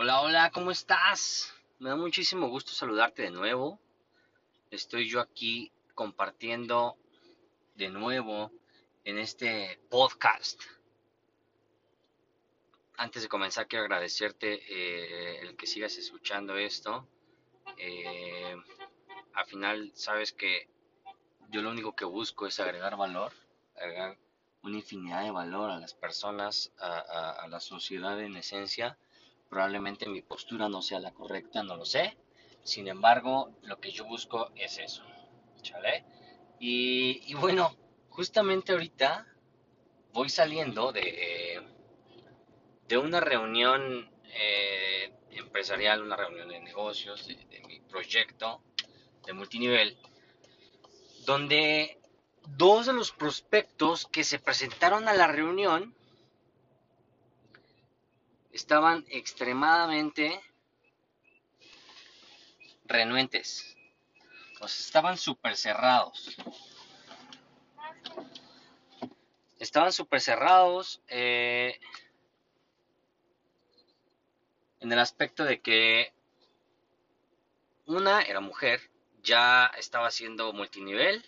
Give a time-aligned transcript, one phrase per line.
[0.00, 1.52] Hola, hola, ¿cómo estás?
[1.80, 3.80] Me da muchísimo gusto saludarte de nuevo.
[4.70, 6.96] Estoy yo aquí compartiendo
[7.74, 8.52] de nuevo
[9.02, 10.62] en este podcast.
[12.96, 17.08] Antes de comenzar, quiero agradecerte eh, el que sigas escuchando esto.
[17.76, 18.54] Eh,
[19.32, 20.68] al final, sabes que
[21.48, 23.32] yo lo único que busco es agregar valor,
[23.74, 24.16] agregar
[24.62, 28.96] una infinidad de valor a las personas, a, la sociedad en esencia.
[29.48, 32.16] Probablemente mi postura no sea la correcta, no lo sé.
[32.62, 35.04] Sin embargo, lo que yo busco es eso.
[36.60, 37.76] Y, bueno,
[38.08, 39.26] justamente ahorita
[40.12, 41.62] voy saliendo de,
[42.88, 48.62] de una reunión eh, empresarial, una reunión de negocios, de mi proyecto
[49.24, 49.96] de multinivel
[51.28, 52.00] donde
[52.56, 55.94] dos de los prospectos que se presentaron a la reunión
[58.58, 60.42] estaban extremadamente
[62.86, 63.76] renuentes.
[64.60, 66.36] O sea, estaban súper cerrados.
[69.60, 71.78] Estaban súper cerrados eh,
[74.80, 76.12] en el aspecto de que
[77.86, 78.80] una era mujer
[79.22, 81.24] ya estaba haciendo multinivel,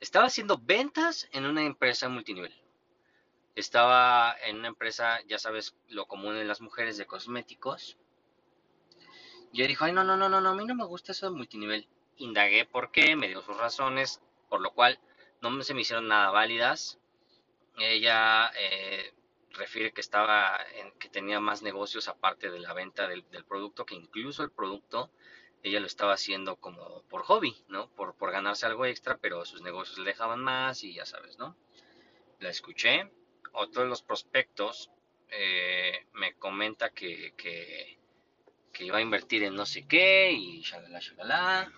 [0.00, 2.61] estaba haciendo ventas en una empresa multinivel.
[3.54, 7.98] Estaba en una empresa, ya sabes, lo común en las mujeres de cosméticos.
[9.52, 11.26] Y ella dijo, ay, no, no, no, no, no, a mí no me gusta eso
[11.26, 11.86] de multinivel.
[12.16, 14.98] Indagué por qué, me dio sus razones, por lo cual
[15.42, 16.98] no se me hicieron nada válidas.
[17.78, 19.12] Ella eh,
[19.50, 20.58] refiere que estaba,
[20.98, 25.10] que tenía más negocios aparte de la venta del, del producto, que incluso el producto
[25.62, 27.88] ella lo estaba haciendo como por hobby, ¿no?
[27.90, 31.56] Por, por ganarse algo extra, pero sus negocios le dejaban más y ya sabes, ¿no?
[32.40, 33.10] La escuché.
[33.52, 34.90] Otro de los prospectos
[35.28, 37.98] eh, me comenta que, que,
[38.84, 41.72] iba a invertir en no sé qué y shalala, shalala.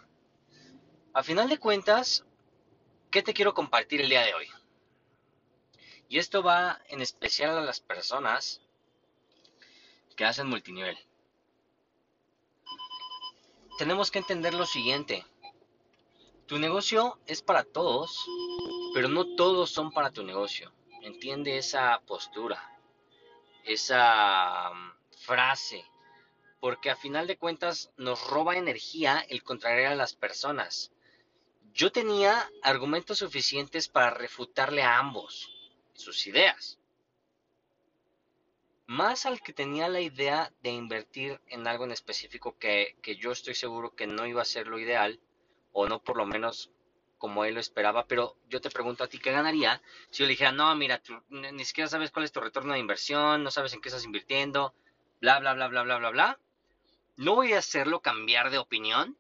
[1.12, 2.25] A final de cuentas,
[3.10, 4.48] ¿qué te quiero compartir el día de hoy?
[6.09, 8.62] Y esto va en especial a las personas
[10.16, 10.97] que hacen multinivel
[13.77, 15.25] tenemos que entender lo siguiente.
[16.47, 18.25] Tu negocio es para todos,
[18.93, 20.72] pero no todos son para tu negocio.
[21.04, 22.60] Entiende esa postura,
[23.65, 25.84] esa mm, frase,
[26.59, 30.92] porque a final de cuentas nos roba energía el contrariar a las personas.
[31.72, 35.53] Yo tenía argumentos suficientes para refutarle a ambos
[35.94, 36.78] sus ideas
[38.86, 43.54] más al que tenía la idea de invertir en algo en específico que, yo estoy
[43.54, 45.21] seguro que no iba a ser lo ideal,
[45.72, 46.71] o no por lo menos
[47.24, 49.80] como él lo esperaba, pero yo te pregunto a ti, ¿qué ganaría
[50.10, 52.78] si yo le dijera, no, mira, tú ni siquiera sabes cuál es tu retorno de
[52.78, 54.74] inversión, no sabes en qué estás invirtiendo,
[55.22, 56.38] bla, bla, bla, bla, bla, bla, bla?
[57.16, 59.16] No voy a hacerlo cambiar de opinión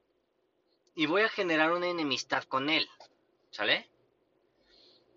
[0.94, 2.86] y voy a generar una enemistad con él,
[3.50, 3.88] ¿sale?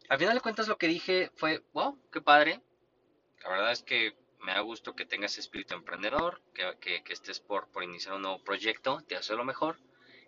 [0.08, 2.62] Al final de cuentas lo que dije fue, wow, qué padre.
[3.44, 7.84] La verdad es que me da gusto que tengas espíritu emprendedor, que, estés por, por,
[7.84, 9.78] iniciar un nuevo proyecto, te hace lo mejor.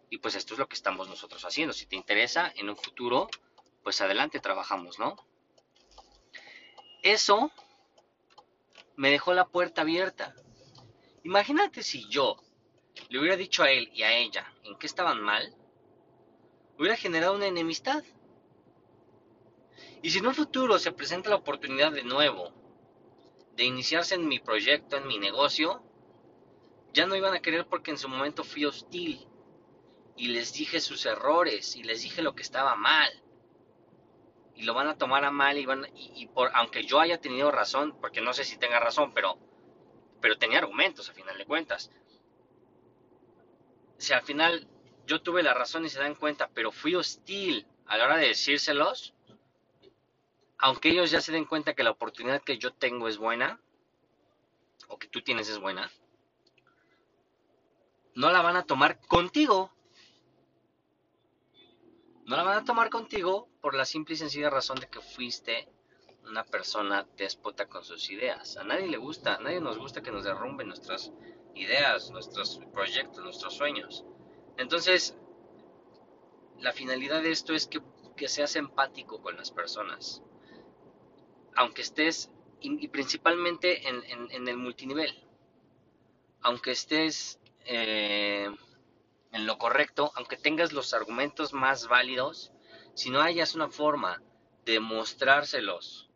[0.09, 1.73] Y pues esto es lo que estamos nosotros haciendo.
[1.73, 3.29] Si te interesa en un futuro,
[3.83, 5.15] pues adelante trabajamos, ¿no?
[7.03, 7.51] Eso
[8.95, 10.35] me dejó la puerta abierta.
[11.23, 12.37] Imagínate si yo
[13.09, 15.55] le hubiera dicho a él y a ella en qué estaban mal,
[16.77, 18.03] hubiera generado una enemistad.
[20.01, 22.51] Y si en un futuro se presenta la oportunidad de nuevo
[23.55, 25.83] de iniciarse en mi proyecto, en mi negocio,
[26.93, 29.28] ya no iban a querer porque en su momento fui hostil
[30.19, 33.09] y les dije sus errores y les dije lo que estaba mal.
[34.53, 37.49] Y lo van a tomar a mal y van y, por aunque yo haya tenido
[37.51, 39.39] razón, porque no sé si tenga razón, pero
[40.19, 41.89] pero tenía argumentos a final de cuentas.
[43.97, 44.67] Si al final
[45.07, 48.27] yo tuve la razón y se dan cuenta, pero fui hostil a la hora de
[48.27, 49.13] decírselos,
[50.57, 53.61] aunque ellos ya se den cuenta que la oportunidad que yo tengo es buena,
[54.89, 55.89] o que tú tienes es buena,
[58.15, 59.71] no la van a tomar contigo.
[62.29, 65.67] No la van a tomar contigo por la simple y sencilla razón de que fuiste
[66.25, 68.55] una persona déspota con sus ideas.
[68.57, 71.11] A nadie le gusta, a nadie nos gusta que nos derrumben nuestras
[71.55, 74.05] ideas, nuestros proyectos, nuestros sueños.
[74.57, 75.17] Entonces,
[76.59, 77.81] la finalidad de esto es que,
[78.15, 80.21] que seas empático con las personas
[81.55, 82.31] aunque estés,
[82.61, 85.11] y, principalmente en, el multinivel,
[86.41, 88.49] aunque estés eh,
[89.31, 92.51] en lo correcto, aunque tengas los argumentos más válidos,
[92.93, 94.21] si no hayas una forma
[94.65, 96.09] de mostrárselos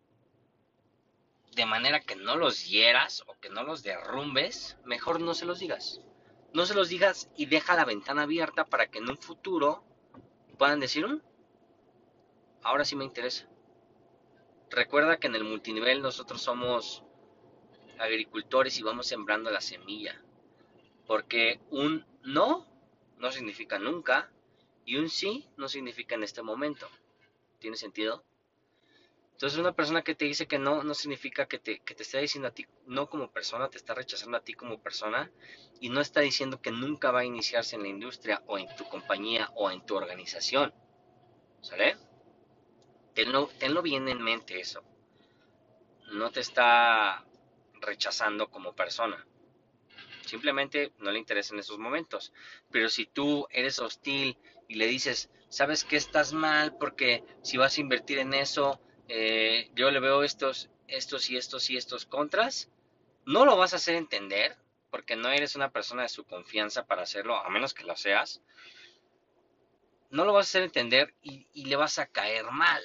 [1.56, 5.60] de manera que no los hieras o que no los derrumbes, mejor no se los
[5.60, 6.01] digas.
[6.54, 9.83] No se los digas y deja la ventana abierta para que en un futuro
[10.57, 11.21] puedan decir, mm,
[12.63, 13.48] ahora sí me interesa.
[14.69, 17.04] Recuerda que en el multinivel nosotros somos
[18.00, 20.19] agricultores y vamos sembrando la semilla.
[21.06, 22.73] Porque un no
[23.18, 24.31] no significa nunca
[24.86, 26.89] y un sí no significa en este momento.
[27.60, 28.24] ¿Tiene sentido?
[29.33, 32.19] Entonces una persona que te dice que no, no significa que te, que te está
[32.19, 35.31] diciendo a ti no como persona, te está rechazando a ti como persona
[35.80, 38.88] y no está diciendo que nunca va a iniciarse en la industria o en tu
[38.88, 40.74] compañía o en tu organización.
[41.62, 41.98] ¿Sale?
[43.13, 44.83] Tenlo, tenlo bien en mente eso.
[46.12, 47.25] No te está
[47.81, 49.25] rechazando como persona.
[50.34, 52.34] Simplemente no le interesa en esos momentos.
[52.72, 54.36] Pero si tú eres hostil
[54.68, 59.70] y le dices, sabes que estás mal porque si vas a invertir en eso, eh,
[59.76, 62.72] yo le veo estos, estos y estos y estos contras,
[63.28, 64.58] no lo vas a hacer entender
[64.90, 68.42] porque no eres una persona de su confianza para hacerlo, a menos que lo seas.
[70.10, 72.82] No lo vas a hacer entender y, y le vas a caer mal.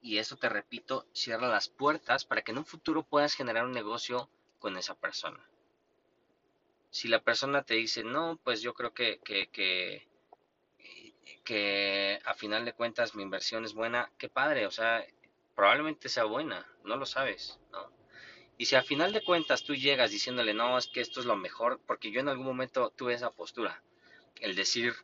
[0.00, 3.72] Y eso te repito, cierra las puertas para que en un futuro puedas generar un
[3.72, 4.30] negocio
[4.60, 5.44] con esa persona.
[6.94, 9.48] Si la persona te dice, no, pues yo creo que, que,
[11.44, 15.04] que, a final de cuentas mi inversión es buena, qué padre, o sea,
[15.56, 17.90] probablemente sea buena, no lo sabes, ¿no?
[18.58, 21.34] Y si a final de cuentas tú llegas diciéndole, no, es que esto es lo
[21.34, 23.82] mejor, porque yo en algún momento tuve esa postura,
[24.40, 24.94] el decir,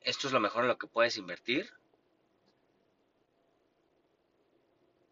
[0.00, 1.72] esto es lo mejor en lo que puedes invertir,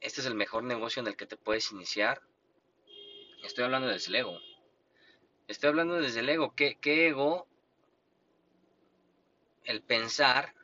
[0.01, 2.21] este es el mejor negocio en el que te puedes iniciar,
[3.45, 4.41] estoy hablando desde el ego,
[5.49, 7.47] estoy hablando desde el ego, ¿qué, ego?
[9.65, 10.55] El pensar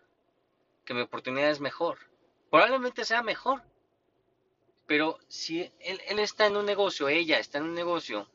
[0.84, 1.98] que mi oportunidad es mejor,
[2.50, 3.62] probablemente sea mejor,
[4.86, 8.28] pero si él, está en un negocio, ella está en un negocio,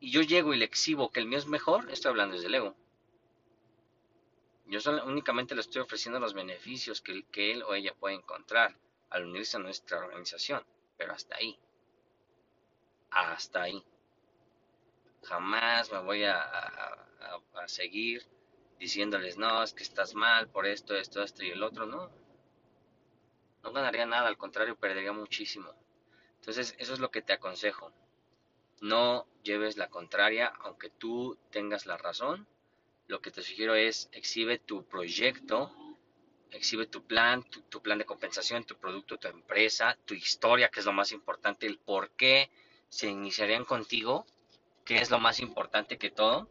[0.00, 2.54] y yo llego y le exhibo que el mío es mejor, estoy hablando desde el
[2.54, 2.76] ego.
[4.66, 8.76] Yo únicamente le estoy ofreciendo los beneficios que, que él o ella puede encontrar
[9.10, 10.64] al unirse a nuestra organización,
[10.96, 11.56] pero hasta ahí.
[13.10, 13.84] Hasta ahí.
[15.22, 18.26] Jamás me voy a, a seguir
[18.78, 22.10] diciéndoles, no, es que estás mal por esto, esto, esto y el otro, no
[23.66, 25.74] no ganaría nada, al contrario, perdería muchísimo.
[26.36, 27.92] Entonces, eso es lo que te aconsejo.
[28.80, 32.46] No lleves la contraria, aunque tú tengas la razón.
[33.08, 35.72] Lo que te sugiero es exhibe tu proyecto,
[36.52, 40.86] exhibe tu plan, tu, plan de compensación, tu producto, tu empresa, tu historia, que es
[40.86, 42.50] lo más importante, el por qué
[42.88, 44.26] se iniciarían contigo,
[44.84, 46.48] que es lo más importante que todo.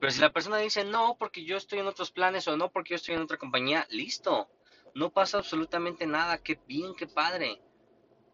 [0.00, 2.90] Pero si la persona dice no, porque yo estoy en otros planes o no, porque
[2.90, 4.48] yo estoy en otra compañía, listo
[4.94, 7.60] no pasa absolutamente nada, qué bien, qué padre.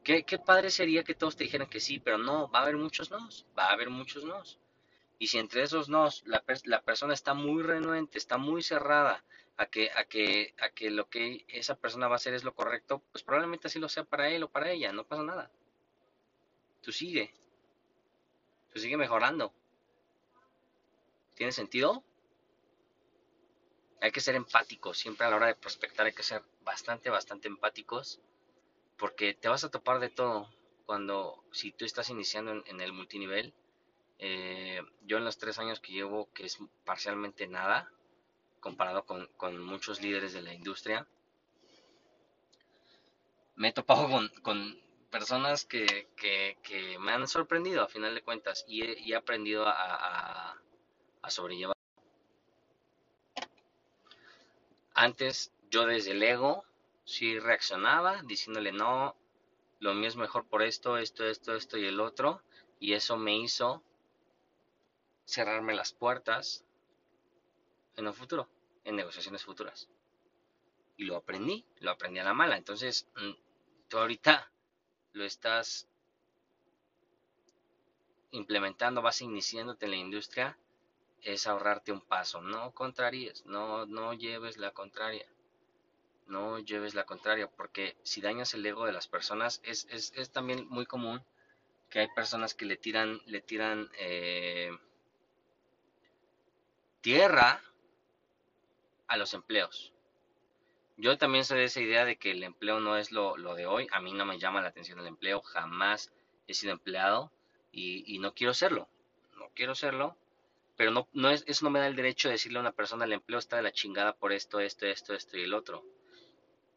[0.05, 2.77] Qué, qué padre sería que todos te dijeran que sí, pero no, va a haber
[2.77, 4.59] muchos nos, va a haber muchos nos.
[5.19, 9.25] Y si entre esos nos la, la persona está muy renuente, está muy cerrada
[9.59, 12.55] a que, a, que, a que lo que esa persona va a hacer es lo
[12.55, 15.51] correcto, pues probablemente así lo sea para él o para ella, no pasa nada.
[16.83, 17.33] Tú sigue,
[18.73, 19.53] tú sigue mejorando.
[21.35, 22.05] ¿Tiene sentido?
[24.01, 27.49] hay que ser empáticos, siempre a la hora de prospectar hay que ser bastante, bastante
[27.49, 28.21] empáticos,
[28.97, 30.49] porque te vas a topar de todo
[30.87, 33.55] cuando, si tú estás iniciando en, el multinivel,
[34.19, 37.93] eh, yo en los tres años que llevo, que es parcialmente nada,
[38.61, 41.07] comparado con, muchos líderes de la industria,
[43.55, 44.09] me he topado
[44.43, 46.09] con, personas que,
[47.01, 50.57] me han sorprendido a final de cuentas y he, aprendido a
[51.29, 51.77] sobrellevar
[55.01, 56.63] Antes yo desde el ego
[57.05, 59.17] sí reaccionaba diciéndole no,
[59.79, 62.43] lo mío es mejor por esto, esto, esto, esto y el otro.
[62.79, 63.83] Y eso me hizo
[65.25, 66.67] cerrarme las puertas
[67.97, 68.47] en un futuro,
[68.85, 69.89] en negociaciones futuras.
[70.99, 72.59] Y lo aprendí, lo aprendí a la mala.
[72.59, 74.53] Entonces, mm, ahorita
[75.13, 75.89] lo estás
[78.33, 80.59] implementando, vas iniciándote en la industria
[81.23, 82.41] es ahorrarte un paso.
[82.41, 85.27] No contraríes, no, no lleves la contraria.
[86.27, 90.31] No lleves la contraria, porque si dañas el ego de las personas, es, es, es
[90.31, 91.25] también muy común
[91.89, 94.71] que hay personas que le tiran, le tiran eh,
[97.01, 97.61] tierra
[99.09, 99.93] a los empleos.
[101.01, 103.67] Yo también soy de esa idea de que el empleo no es lo, lo, de
[103.67, 103.87] hoy.
[103.93, 105.41] A mí no me llama la atención el empleo.
[105.41, 106.13] Jamás
[106.47, 107.33] he sido empleado
[107.73, 108.89] y, y no quiero serlo.
[109.37, 110.17] No quiero serlo
[110.81, 113.05] pero no, no es, eso no me da el derecho de decirle a una persona
[113.05, 115.85] el empleo está de la chingada por esto, esto, esto, esto y el otro.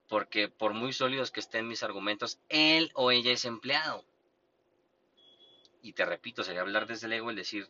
[0.10, 4.04] Porque por muy sólidos que estén mis argumentos, él o ella es empleado.
[5.82, 7.70] Y te repito, sería hablar desde el ego el decir,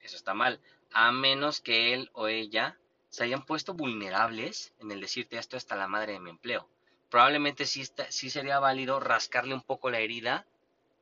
[0.00, 0.60] eso está mal.
[0.90, 2.76] A menos que él o ella
[3.10, 6.68] se hayan puesto vulnerables en el decirte esto hasta la madre de mi empleo.
[7.10, 10.46] Probablemente sí, sí sería válido rascarle un poco la herida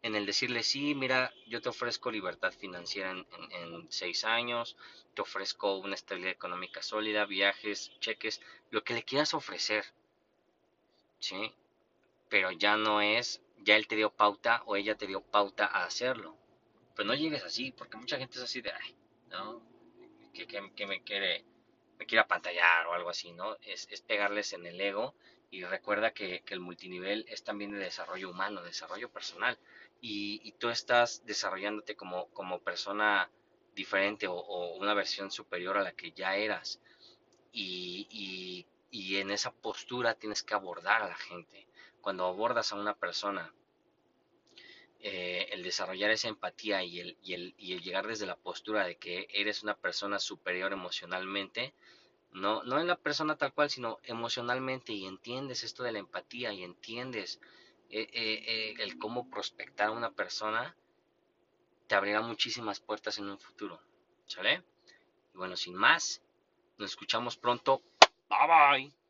[0.02, 4.76] en el decirle, sí, mira, yo te ofrezco libertad financiera en, en, seis años,
[5.14, 9.84] te ofrezco una estabilidad económica sólida, viajes, cheques, lo que le quieras ofrecer.
[11.18, 11.52] ¿Sí?
[12.28, 15.84] Pero ya no es, ya él te dio pauta o ella te dio pauta a
[15.84, 16.36] hacerlo.
[16.94, 18.94] Pero no llegues así, porque mucha gente es así de, ay,
[19.30, 19.60] ¿no?
[20.32, 21.44] Que, que, me quiere
[21.98, 23.56] me quiere apantallar o algo así, ¿no?
[23.62, 25.14] Es, es pegarles en el ego
[25.50, 29.58] y recuerda que, el multinivel es también de desarrollo humano, desarrollo personal
[30.00, 33.30] y, tú estás desarrollándote como, como persona
[33.74, 36.80] diferente o, una versión superior a la que ya eras.
[37.52, 41.66] Y, y, en esa postura tienes que abordar a la gente.
[42.00, 43.52] Cuando abordas a una persona,
[45.08, 48.84] eh, el desarrollar esa empatía y el, y, el, y el llegar desde la postura
[48.84, 51.74] de que eres una persona superior emocionalmente,
[52.32, 56.52] no, no en la persona tal cual, sino emocionalmente y entiendes esto de la empatía
[56.52, 57.40] y entiendes
[57.88, 60.74] eh, eh, el cómo prospectar a una persona
[61.86, 63.80] te abrirá muchísimas puertas en un futuro.
[64.26, 64.64] ¿Sale?
[65.32, 66.20] Y bueno, sin más,
[66.78, 67.80] nos escuchamos pronto.
[68.28, 69.05] Bye bye.